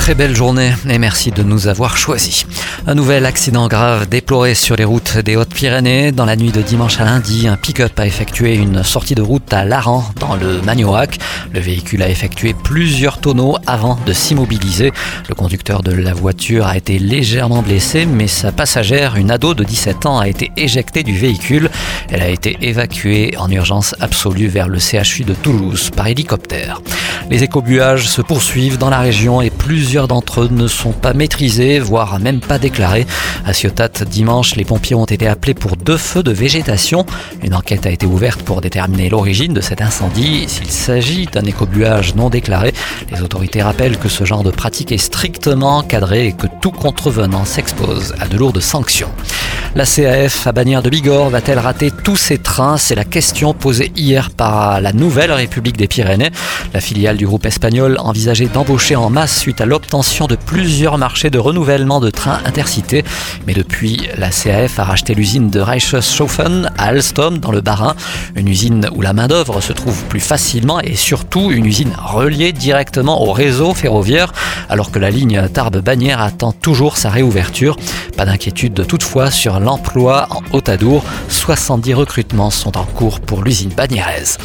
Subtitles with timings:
[0.00, 2.46] très belle journée et merci de nous avoir choisis.
[2.86, 6.10] Un nouvel accident grave déploré sur les routes des Hautes-Pyrénées.
[6.10, 9.52] Dans la nuit de dimanche à lundi, un pick-up a effectué une sortie de route
[9.52, 11.18] à Laran, dans le Magnoac.
[11.52, 14.90] Le véhicule a effectué plusieurs tonneaux avant de s'immobiliser.
[15.28, 19.64] Le conducteur de la voiture a été légèrement blessé, mais sa passagère, une ado de
[19.64, 21.68] 17 ans, a été éjectée du véhicule.
[22.08, 26.80] Elle a été évacuée en urgence absolue vers le CHU de Toulouse par hélicoptère.
[27.28, 31.80] Les écobuages se poursuivent dans la région et plusieurs d'entre eux ne sont pas maîtrisés,
[31.80, 33.06] voire même pas déclarés.
[33.44, 37.04] À Ciotat, dimanche, les pompiers ont été appelés pour deux feux de végétation.
[37.42, 40.44] Une enquête a été ouverte pour déterminer l'origine de cet incendie.
[40.48, 42.72] S'il s'agit d'un écobuage non déclaré,
[43.12, 47.44] les autorités rappellent que ce genre de pratique est strictement encadré et que tout contrevenant
[47.44, 49.10] s'expose à de lourdes sanctions.
[49.76, 52.76] La CAF à Bagnères de Bigorre va-t-elle rater tous ses trains?
[52.76, 56.32] C'est la question posée hier par la Nouvelle République des Pyrénées.
[56.74, 61.30] La filiale du groupe espagnol envisageait d'embaucher en masse suite à l'obtention de plusieurs marchés
[61.30, 63.04] de renouvellement de trains intercités.
[63.46, 67.94] Mais depuis, la CAF a racheté l'usine de Reichshofen à Alstom dans le Bas-Rhin,
[68.34, 73.22] une usine où la main-d'œuvre se trouve plus facilement et surtout une usine reliée directement
[73.22, 74.32] au réseau ferroviaire
[74.68, 77.76] alors que la ligne Tarbes-Bagnères attend toujours sa réouverture.
[78.16, 81.04] Pas d'inquiétude toutefois sur l'emploi en Haute-Adour.
[81.28, 84.38] 70 recrutements sont en cours pour l'usine bagnéraise.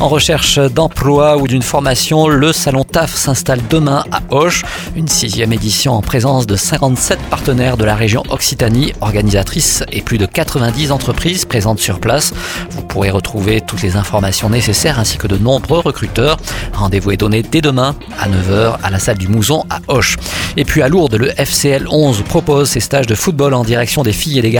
[0.00, 4.64] En recherche d'emploi ou d'une formation, le salon TAF s'installe demain à Auch,
[4.96, 10.18] une sixième édition en présence de 57 partenaires de la région Occitanie, organisatrices et plus
[10.18, 12.32] de 90 entreprises présentes sur place.
[12.70, 16.38] Vous pourrez retrouver toutes les informations nécessaires ainsi que de nombreux recruteurs.
[16.72, 20.16] Rendez-vous est donné dès demain à 9h à la salle du Mouzon à Auch.
[20.56, 24.12] Et puis à Lourdes, le FCL 11 propose ses stages de football en direction des
[24.12, 24.50] filles et des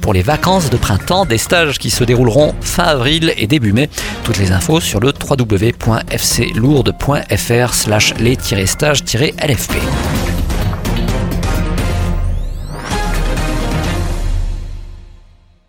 [0.00, 3.88] pour les vacances de printemps, des stages qui se dérouleront fin avril et début mai.
[4.24, 10.33] Toutes les infos sur le www.fclourde.fr slash les-stages-lfp.